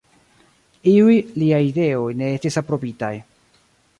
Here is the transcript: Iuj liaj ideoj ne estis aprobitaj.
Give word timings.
Iuj 0.91 1.17
liaj 1.41 1.59
ideoj 1.67 2.09
ne 2.21 2.31
estis 2.39 2.59
aprobitaj. 2.65 3.13